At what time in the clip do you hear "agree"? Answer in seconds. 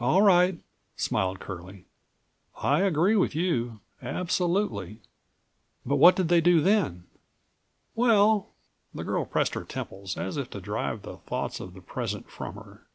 2.80-3.14